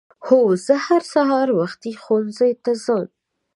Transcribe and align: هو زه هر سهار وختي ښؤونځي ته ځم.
هو 0.27 0.39
زه 0.65 0.75
هر 0.85 1.01
سهار 1.13 1.47
وختي 1.59 1.91
ښؤونځي 2.01 2.51
ته 2.63 2.71
ځم. 2.83 3.03